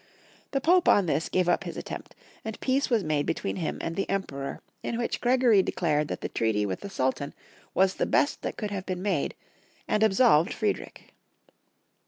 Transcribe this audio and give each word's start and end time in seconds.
The 0.49 0.59
Pope 0.61 0.89
on 0.89 1.05
this 1.05 1.29
gave 1.29 1.47
up 1.47 1.63
his 1.63 1.77
attempt, 1.77 2.15
and 2.43 2.59
peace 2.59 2.89
was 2.89 3.03
made 3.03 3.27
between 3.27 3.57
him 3.57 3.77
and 3.81 3.95
the 3.95 4.09
Emperor, 4.09 4.59
in 4.81 4.97
which 4.97 5.21
Gregory 5.21 5.61
declared 5.61 6.07
that 6.07 6.21
the 6.21 6.27
treaty 6.27 6.65
with 6.65 6.79
the 6.79 6.89
Sultan 6.89 7.35
was 7.75 7.93
the 7.93 8.07
best 8.07 8.41
that 8.41 8.57
could 8.57 8.71
have 8.71 8.87
been 8.87 9.03
made, 9.03 9.35
and 9.87 10.03
ab 10.03 10.15
solved 10.15 10.53
Friedrich. 10.55 11.13